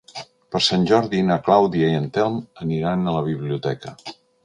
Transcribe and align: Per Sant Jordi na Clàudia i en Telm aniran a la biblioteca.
Per 0.55 0.61
Sant 0.67 0.87
Jordi 0.91 1.19
na 1.27 1.37
Clàudia 1.49 1.91
i 1.93 2.01
en 2.01 2.09
Telm 2.17 2.43
aniran 2.67 3.07
a 3.15 3.19
la 3.21 3.25
biblioteca. 3.33 3.99